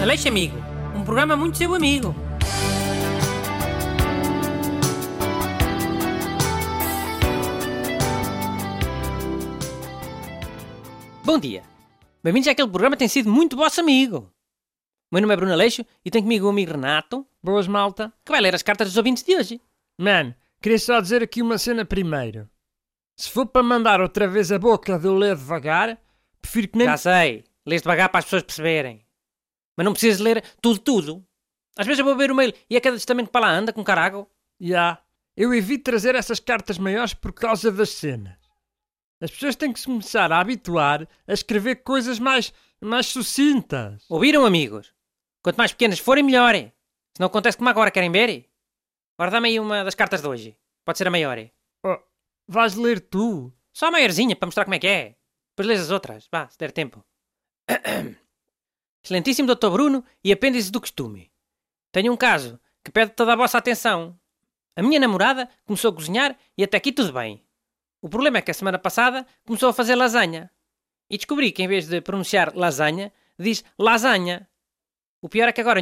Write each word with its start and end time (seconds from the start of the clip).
Aleixo 0.00 0.28
Amigo, 0.28 0.56
um 0.94 1.04
programa 1.04 1.36
muito 1.36 1.58
seu 1.58 1.74
amigo. 1.74 2.14
Bom 11.24 11.38
dia. 11.38 11.64
Bem-vindos 12.22 12.48
àquele 12.48 12.68
programa 12.68 12.94
que 12.94 13.00
tem 13.00 13.08
sido 13.08 13.28
muito 13.28 13.56
vosso 13.56 13.80
amigo. 13.80 14.32
O 15.10 15.14
meu 15.14 15.20
nome 15.22 15.34
é 15.34 15.36
Bruno 15.36 15.52
Aleixo 15.52 15.84
e 16.04 16.10
tenho 16.10 16.24
comigo 16.24 16.46
o 16.46 16.50
amigo 16.50 16.72
Renato, 16.72 17.26
Boas, 17.42 17.66
malta. 17.66 18.12
que 18.24 18.30
vai 18.30 18.40
ler 18.40 18.54
as 18.54 18.62
cartas 18.62 18.88
dos 18.88 18.96
ouvintes 18.96 19.24
de 19.24 19.36
hoje. 19.36 19.60
Mano, 20.00 20.32
queria 20.62 20.78
só 20.78 21.00
dizer 21.00 21.24
aqui 21.24 21.42
uma 21.42 21.58
cena 21.58 21.84
primeiro. 21.84 22.48
Se 23.16 23.28
for 23.28 23.46
para 23.46 23.64
mandar 23.64 24.00
outra 24.00 24.28
vez 24.28 24.52
a 24.52 24.60
boca 24.60 24.96
de 24.96 25.06
eu 25.06 25.16
ler 25.16 25.34
devagar, 25.34 25.98
prefiro 26.40 26.68
que 26.68 26.78
nem... 26.78 26.86
Já 26.86 26.96
sei, 26.96 27.44
lês 27.66 27.82
devagar 27.82 28.08
para 28.10 28.20
as 28.20 28.24
pessoas 28.24 28.44
perceberem. 28.44 29.07
Mas 29.78 29.84
não 29.84 29.92
precisas 29.92 30.18
ler 30.18 30.42
tudo, 30.60 30.80
tudo. 30.80 31.24
Às 31.76 31.86
vezes 31.86 32.00
eu 32.00 32.04
vou 32.04 32.16
ver 32.16 32.32
o 32.32 32.34
mail 32.34 32.52
e 32.68 32.76
é 32.76 32.80
cada 32.80 32.96
testamento 32.96 33.26
que 33.26 33.32
para 33.32 33.46
lá 33.46 33.52
anda 33.52 33.72
com 33.72 33.84
carago. 33.84 34.28
Já. 34.60 35.00
Eu 35.36 35.54
evito 35.54 35.84
trazer 35.84 36.16
essas 36.16 36.40
cartas 36.40 36.78
maiores 36.78 37.14
por 37.14 37.32
causa 37.32 37.70
das 37.70 37.90
cenas. 37.90 38.36
As 39.20 39.30
pessoas 39.30 39.54
têm 39.54 39.72
que 39.72 39.78
se 39.78 39.86
começar 39.86 40.32
a 40.32 40.40
habituar 40.40 41.08
a 41.28 41.32
escrever 41.32 41.76
coisas 41.84 42.18
mais, 42.18 42.52
mais 42.80 43.06
sucintas. 43.06 44.04
Ouviram, 44.08 44.44
amigos? 44.44 44.92
Quanto 45.44 45.58
mais 45.58 45.70
pequenas 45.70 46.00
forem, 46.00 46.24
melhor. 46.24 46.56
Se 46.56 47.20
não 47.20 47.28
acontece 47.28 47.56
como 47.56 47.70
agora, 47.70 47.92
querem 47.92 48.10
ver? 48.10 48.50
Agora 49.16 49.30
dá-me 49.30 49.48
aí 49.48 49.60
uma 49.60 49.84
das 49.84 49.94
cartas 49.94 50.22
de 50.22 50.26
hoje. 50.26 50.56
Pode 50.84 50.98
ser 50.98 51.06
a 51.06 51.10
maior. 51.12 51.38
Oh, 51.86 51.98
vais 52.48 52.74
ler 52.74 52.98
tu? 52.98 53.52
Só 53.72 53.86
a 53.86 53.90
maiorzinha, 53.92 54.34
para 54.34 54.46
mostrar 54.46 54.64
como 54.64 54.74
é 54.74 54.80
que 54.80 54.88
é. 54.88 55.16
Depois 55.50 55.68
lês 55.68 55.80
as 55.80 55.92
outras. 55.92 56.28
Vá, 56.32 56.48
se 56.48 56.58
der 56.58 56.72
tempo. 56.72 57.04
Excelentíssimo 59.02 59.54
Dr. 59.54 59.70
Bruno 59.70 60.04
e 60.22 60.32
apêndice 60.32 60.70
do 60.70 60.80
costume. 60.80 61.30
Tenho 61.92 62.12
um 62.12 62.16
caso 62.16 62.60
que 62.84 62.90
pede 62.90 63.12
toda 63.12 63.32
a 63.32 63.36
vossa 63.36 63.58
atenção. 63.58 64.18
A 64.76 64.82
minha 64.82 65.00
namorada 65.00 65.48
começou 65.64 65.90
a 65.90 65.94
cozinhar 65.94 66.36
e 66.56 66.62
até 66.64 66.76
aqui 66.76 66.92
tudo 66.92 67.12
bem. 67.12 67.44
O 68.00 68.08
problema 68.08 68.38
é 68.38 68.42
que 68.42 68.50
a 68.50 68.54
semana 68.54 68.78
passada 68.78 69.26
começou 69.44 69.68
a 69.68 69.72
fazer 69.72 69.94
lasanha. 69.94 70.50
E 71.10 71.16
descobri 71.16 71.50
que 71.50 71.62
em 71.62 71.68
vez 71.68 71.88
de 71.88 72.00
pronunciar 72.00 72.54
lasanha, 72.54 73.12
diz 73.38 73.64
lasanha. 73.78 74.48
O 75.20 75.28
pior 75.28 75.48
é 75.48 75.52
que 75.52 75.60
agora... 75.60 75.80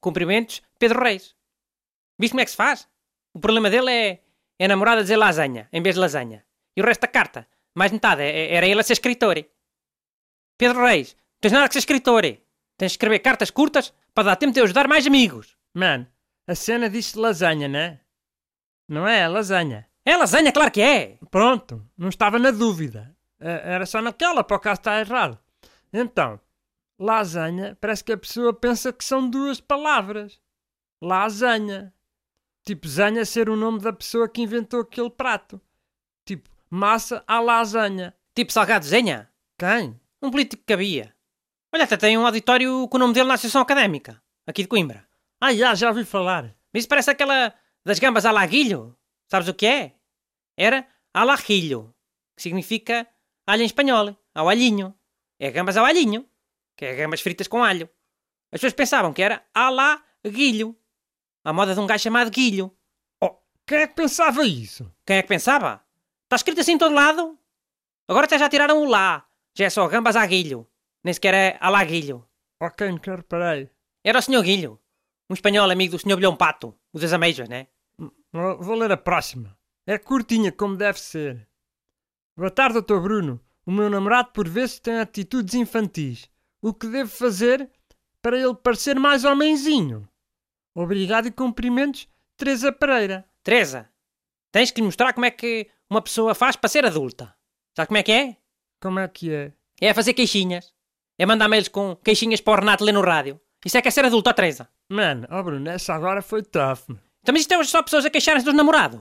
Cumprimentos, 0.00 0.62
Pedro 0.78 1.02
Reis. 1.02 1.34
Viste 2.18 2.32
como 2.32 2.40
é 2.40 2.44
que 2.44 2.50
se 2.50 2.56
faz? 2.56 2.88
O 3.32 3.40
problema 3.40 3.68
dele 3.68 3.90
é, 3.90 4.22
é 4.58 4.64
a 4.66 4.68
namorada 4.68 5.02
dizer 5.02 5.16
lasanha 5.16 5.68
em 5.72 5.82
vez 5.82 5.96
de 5.96 6.00
lasanha. 6.00 6.44
E 6.76 6.82
o 6.82 6.84
resto 6.84 7.00
da 7.00 7.08
carta, 7.08 7.48
mais 7.74 7.90
metade, 7.90 8.22
é- 8.22 8.54
era 8.54 8.66
ele 8.66 8.80
a 8.80 8.84
ser 8.84 8.92
escritor. 8.92 9.44
Pedro 10.56 10.84
Reis, 10.84 11.16
tens 11.44 11.52
nada 11.52 11.68
que 11.68 11.74
ser 11.74 11.80
escritor. 11.80 12.22
Tens 12.22 12.92
de 12.92 12.94
escrever 12.94 13.18
cartas 13.18 13.50
curtas 13.50 13.92
para 14.14 14.24
dar 14.28 14.36
tempo 14.36 14.54
de 14.54 14.60
ajudar 14.62 14.88
mais 14.88 15.06
amigos. 15.06 15.58
Mano, 15.74 16.06
a 16.46 16.54
cena 16.54 16.88
diz 16.88 17.12
lasanha, 17.12 17.68
né? 17.68 18.00
Não 18.88 19.06
é? 19.06 19.28
Lasanha. 19.28 19.86
É 20.06 20.16
lasanha, 20.16 20.50
claro 20.52 20.70
que 20.70 20.80
é. 20.80 21.18
Pronto, 21.30 21.86
não 21.98 22.08
estava 22.08 22.38
na 22.38 22.50
dúvida. 22.50 23.14
Eh, 23.38 23.62
Era 23.74 23.84
só 23.84 24.00
naquela, 24.00 24.42
para 24.42 24.56
o 24.56 24.60
caso 24.60 24.80
estar 24.80 25.00
errado. 25.00 25.38
Então, 25.92 26.40
lasanha, 26.98 27.76
parece 27.78 28.02
que 28.02 28.12
a 28.12 28.16
pessoa 28.18 28.52
pensa 28.54 28.90
que 28.92 29.04
são 29.04 29.28
duas 29.28 29.60
palavras. 29.60 30.40
Lasanha. 31.02 31.92
Tipo, 32.64 32.88
zanha 32.88 33.24
ser 33.26 33.50
o 33.50 33.56
nome 33.56 33.80
da 33.80 33.92
pessoa 33.92 34.26
que 34.28 34.40
inventou 34.40 34.80
aquele 34.80 35.10
prato. 35.10 35.60
Tipo, 36.24 36.48
massa 36.70 37.22
à 37.26 37.38
lasanha. 37.38 38.14
Tipo 38.34 38.50
Salgado 38.50 38.86
Zenha. 38.86 39.30
Quem? 39.58 40.00
Um 40.22 40.30
político 40.30 40.62
que 40.66 40.72
havia. 40.72 41.13
Olha, 41.74 41.82
até 41.82 41.96
tem 41.96 42.16
um 42.16 42.24
auditório 42.24 42.86
com 42.86 42.96
o 42.96 43.00
nome 43.00 43.12
dele 43.12 43.26
na 43.26 43.34
Associação 43.34 43.60
Académica. 43.60 44.22
Aqui 44.46 44.62
de 44.62 44.68
Coimbra. 44.68 45.04
Ah, 45.40 45.52
já, 45.52 45.74
já 45.74 45.88
ouvi 45.88 46.04
falar. 46.04 46.54
Mas 46.72 46.82
isso 46.82 46.88
parece 46.88 47.10
aquela 47.10 47.52
das 47.84 47.98
gambas 47.98 48.24
alaguilho. 48.24 48.96
Sabes 49.28 49.48
o 49.48 49.54
que 49.54 49.66
é? 49.66 49.96
Era 50.56 50.86
alajilho, 51.12 51.92
que 52.36 52.44
significa 52.44 53.08
alho 53.44 53.62
em 53.62 53.66
espanhol, 53.66 54.16
ao 54.32 54.48
alhinho. 54.48 54.94
É 55.36 55.50
gambas 55.50 55.76
ao 55.76 55.84
alhinho, 55.84 56.24
que 56.76 56.84
é 56.84 56.94
gambas 56.94 57.20
fritas 57.20 57.48
com 57.48 57.64
alho. 57.64 57.90
As 58.52 58.60
pessoas 58.60 58.74
pensavam 58.74 59.12
que 59.12 59.22
era 59.22 59.44
alaguilho, 59.52 60.78
à 61.44 61.52
moda 61.52 61.74
de 61.74 61.80
um 61.80 61.88
gajo 61.88 62.04
chamado 62.04 62.30
Guilho. 62.30 62.72
Oh, 63.20 63.34
quem 63.66 63.78
é 63.78 63.88
que 63.88 63.96
pensava 63.96 64.46
isso? 64.46 64.88
Quem 65.04 65.16
é 65.16 65.22
que 65.22 65.28
pensava? 65.28 65.84
Está 66.22 66.36
escrito 66.36 66.60
assim 66.60 66.74
em 66.74 66.78
todo 66.78 66.94
lado. 66.94 67.36
Agora 68.06 68.26
até 68.26 68.38
já 68.38 68.48
tiraram 68.48 68.80
o 68.80 68.84
lá. 68.84 69.26
Já 69.58 69.64
é 69.64 69.70
só 69.70 69.88
gambas 69.88 70.14
a 70.14 70.24
guilho. 70.24 70.68
Nem 71.04 71.12
sequer 71.12 71.34
é 71.34 71.58
alaguilho. 71.60 72.26
Ok, 72.60 72.90
nunca 72.90 73.16
reparei. 73.16 73.70
Era 74.02 74.18
o 74.18 74.22
Sr. 74.22 74.42
Guilho, 74.42 74.80
um 75.28 75.34
espanhol 75.34 75.70
amigo 75.70 75.96
do 75.96 75.98
Sr. 75.98 76.16
Bilhão 76.16 76.34
Pato, 76.34 76.74
o 76.92 76.98
das 76.98 77.12
ameijas, 77.12 77.48
né? 77.48 77.68
Vou 78.32 78.58
vou 78.58 78.74
ler 78.74 78.90
a 78.90 78.96
próxima. 78.96 79.56
É 79.86 79.98
curtinha, 79.98 80.50
como 80.50 80.76
deve 80.76 80.98
ser. 80.98 81.46
Boa 82.36 82.50
tarde, 82.50 82.80
Dr. 82.80 82.98
Bruno. 83.00 83.40
O 83.66 83.70
meu 83.70 83.88
namorado, 83.88 84.30
por 84.32 84.48
vezes, 84.48 84.78
tem 84.78 84.98
atitudes 84.98 85.54
infantis. 85.54 86.28
O 86.60 86.72
que 86.72 86.86
devo 86.86 87.10
fazer 87.10 87.70
para 88.20 88.38
ele 88.38 88.54
parecer 88.54 88.98
mais 88.98 89.24
homenzinho? 89.24 90.08
Obrigado 90.74 91.28
e 91.28 91.30
cumprimentos, 91.30 92.08
Teresa 92.36 92.72
Pereira. 92.72 93.24
Teresa, 93.42 93.90
tens 94.50 94.70
que 94.70 94.80
lhe 94.80 94.86
mostrar 94.86 95.12
como 95.12 95.26
é 95.26 95.30
que 95.30 95.70
uma 95.88 96.02
pessoa 96.02 96.34
faz 96.34 96.56
para 96.56 96.68
ser 96.68 96.84
adulta. 96.84 97.34
Sabe 97.76 97.88
como 97.88 97.98
é 97.98 98.02
que 98.02 98.12
é? 98.12 98.36
Como 98.80 98.98
é 98.98 99.06
que 99.06 99.32
é? 99.32 99.52
É 99.80 99.94
fazer 99.94 100.14
queixinhas. 100.14 100.73
É 101.18 101.24
mandar 101.26 101.48
mails 101.48 101.68
com 101.68 101.96
queixinhas 101.96 102.40
para 102.40 102.52
o 102.52 102.56
Renato 102.60 102.84
ler 102.84 102.92
no 102.92 103.00
rádio. 103.02 103.40
Isso 103.64 103.78
é 103.78 103.82
que 103.82 103.88
é 103.88 103.90
ser 103.90 104.04
adulto, 104.04 104.28
ó 104.28 104.32
Teresa. 104.32 104.68
Mano, 104.88 105.26
oh 105.30 105.42
Bruno, 105.42 105.68
essa 105.70 105.94
agora 105.94 106.20
foi 106.20 106.42
tough. 106.42 106.80
meu. 106.88 106.98
Então, 107.22 107.32
mas 107.32 107.40
isto 107.42 107.54
é 107.54 107.64
só 107.64 107.82
pessoas 107.82 108.04
a 108.04 108.10
queixarem-se 108.10 108.44
dos 108.44 108.54
namorados. 108.54 109.00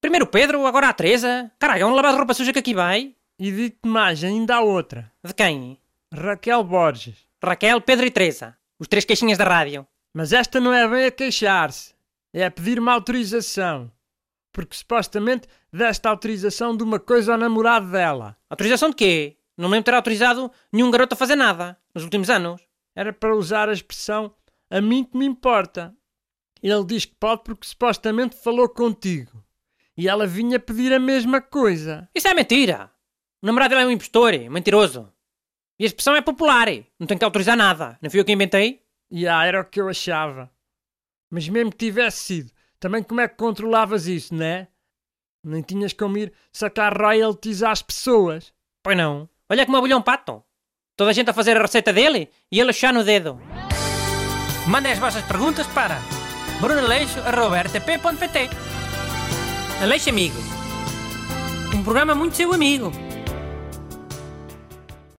Primeiro 0.00 0.24
o 0.24 0.28
Pedro, 0.28 0.66
agora 0.66 0.88
a 0.88 0.92
Teresa. 0.92 1.50
Caralho, 1.60 1.82
é 1.82 1.86
um 1.86 1.94
lavado 1.94 2.14
de 2.14 2.18
roupa 2.18 2.34
suja 2.34 2.52
que 2.52 2.58
aqui 2.58 2.74
vai. 2.74 3.14
E 3.38 3.52
digo-te 3.52 3.88
mais, 3.88 4.24
ainda 4.24 4.56
há 4.56 4.60
outra. 4.60 5.12
De 5.24 5.32
quem? 5.32 5.78
Raquel 6.12 6.64
Borges. 6.64 7.16
Raquel, 7.42 7.80
Pedro 7.80 8.06
e 8.06 8.10
Teresa. 8.10 8.56
Os 8.80 8.88
três 8.88 9.04
queixinhas 9.04 9.38
da 9.38 9.44
rádio. 9.44 9.86
Mas 10.12 10.32
esta 10.32 10.60
não 10.60 10.72
é 10.72 10.88
bem 10.88 11.06
a 11.06 11.10
queixar-se. 11.10 11.94
É 12.34 12.44
a 12.44 12.50
pedir 12.50 12.78
uma 12.80 12.92
autorização. 12.92 13.90
Porque 14.52 14.76
supostamente 14.76 15.46
deste 15.72 16.06
autorização 16.08 16.76
de 16.76 16.82
uma 16.82 16.98
coisa 16.98 17.32
ao 17.32 17.38
namorado 17.38 17.90
dela. 17.90 18.36
Autorização 18.50 18.90
de 18.90 18.96
quê? 18.96 19.36
Não 19.62 19.68
me 19.68 19.74
lembro 19.74 19.84
de 19.84 19.92
ter 19.92 19.94
autorizado 19.94 20.50
nenhum 20.72 20.90
garoto 20.90 21.14
a 21.14 21.16
fazer 21.16 21.36
nada 21.36 21.78
nos 21.94 22.02
últimos 22.02 22.28
anos. 22.28 22.60
Era 22.96 23.12
para 23.12 23.36
usar 23.36 23.68
a 23.68 23.72
expressão 23.72 24.34
a 24.68 24.80
mim 24.80 25.04
que 25.04 25.16
me 25.16 25.24
importa. 25.24 25.96
Ele 26.60 26.84
diz 26.84 27.04
que 27.04 27.14
pode 27.14 27.44
porque 27.44 27.68
supostamente 27.68 28.34
falou 28.34 28.68
contigo. 28.68 29.40
E 29.96 30.08
ela 30.08 30.26
vinha 30.26 30.58
pedir 30.58 30.92
a 30.92 30.98
mesma 30.98 31.40
coisa. 31.40 32.08
Isso 32.12 32.26
é 32.26 32.34
mentira. 32.34 32.90
O 33.40 33.46
namorado 33.46 33.70
dele 33.70 33.82
é 33.82 33.86
um 33.86 33.92
impostor, 33.92 34.32
mentiroso. 34.50 35.12
E 35.78 35.84
a 35.84 35.86
expressão 35.86 36.16
é 36.16 36.20
popular. 36.20 36.66
Não 36.98 37.06
tem 37.06 37.16
que 37.16 37.24
autorizar 37.24 37.56
nada. 37.56 37.96
Não 38.02 38.10
fui 38.10 38.18
eu 38.18 38.24
que 38.24 38.32
inventei? 38.32 38.82
E 39.12 39.28
ah, 39.28 39.44
era 39.44 39.60
o 39.60 39.64
que 39.64 39.80
eu 39.80 39.88
achava. 39.88 40.50
Mas 41.30 41.48
mesmo 41.48 41.70
que 41.70 41.78
tivesse 41.78 42.18
sido, 42.18 42.52
também 42.80 43.00
como 43.04 43.20
é 43.20 43.28
que 43.28 43.36
controlavas 43.36 44.08
isso, 44.08 44.34
né? 44.34 44.66
Nem 45.44 45.62
tinhas 45.62 45.92
como 45.92 46.18
ir 46.18 46.32
sacar 46.52 47.00
royalties 47.00 47.62
às 47.62 47.80
pessoas. 47.80 48.52
Pois 48.82 48.96
não. 48.96 49.30
Olha 49.52 49.66
como 49.66 49.76
abulhou 49.76 49.98
um 49.98 50.02
pato. 50.02 50.42
Toda 50.96 51.10
a 51.10 51.12
gente 51.12 51.28
a 51.28 51.34
fazer 51.34 51.58
a 51.58 51.60
receita 51.60 51.92
dele 51.92 52.30
e 52.50 52.58
ele 52.58 52.72
chuchar 52.72 52.94
no 52.94 53.04
dedo. 53.04 53.38
Mandem 54.66 54.92
as 54.92 54.98
vossas 54.98 55.22
perguntas 55.26 55.66
para 55.66 56.00
brunaleixo.rtp.pt 56.58 58.48
Aleixo 59.82 60.08
Amigo. 60.08 60.38
Um 61.74 61.84
programa 61.84 62.14
muito 62.14 62.34
seu 62.34 62.50
amigo. 62.54 62.90